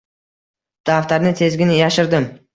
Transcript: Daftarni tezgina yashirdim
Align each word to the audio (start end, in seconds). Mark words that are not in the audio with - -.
Daftarni 0.91 1.35
tezgina 1.43 1.79
yashirdim 1.83 2.29